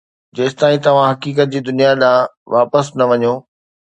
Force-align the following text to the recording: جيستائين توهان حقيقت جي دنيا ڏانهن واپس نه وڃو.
جيستائين 0.37 0.79
توهان 0.85 1.09
حقيقت 1.11 1.51
جي 1.55 1.61
دنيا 1.67 1.91
ڏانهن 2.01 2.31
واپس 2.55 2.85
نه 2.97 3.05
وڃو. 3.11 3.33